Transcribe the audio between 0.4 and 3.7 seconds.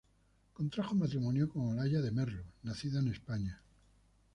Contrajo matrimonio con Olalla de Merlo, nacida en España.